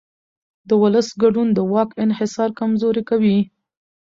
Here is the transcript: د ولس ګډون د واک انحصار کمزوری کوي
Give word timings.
د 0.67 0.69
ولس 0.81 1.07
ګډون 1.21 1.47
د 1.53 1.59
واک 1.71 1.89
انحصار 2.05 2.49
کمزوری 2.59 3.03
کوي 3.09 3.39